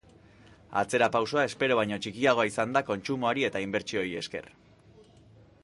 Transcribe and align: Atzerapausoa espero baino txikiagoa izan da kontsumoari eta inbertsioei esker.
Atzerapausoa 0.81 1.43
espero 1.49 1.77
baino 1.79 1.99
txikiagoa 2.05 2.45
izan 2.51 2.73
da 2.77 2.83
kontsumoari 2.87 3.47
eta 3.51 3.61
inbertsioei 3.67 4.15
esker. 4.23 4.49